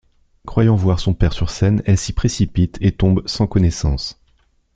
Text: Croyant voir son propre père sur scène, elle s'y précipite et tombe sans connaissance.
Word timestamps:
Croyant 0.47 0.75
voir 0.75 0.99
son 0.99 1.11
propre 1.13 1.19
père 1.19 1.33
sur 1.33 1.51
scène, 1.51 1.83
elle 1.85 1.95
s'y 1.99 2.11
précipite 2.11 2.75
et 2.81 2.91
tombe 2.91 3.21
sans 3.27 3.45
connaissance. 3.45 4.19